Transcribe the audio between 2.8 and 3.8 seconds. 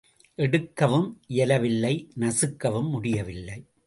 முடியவில்லை.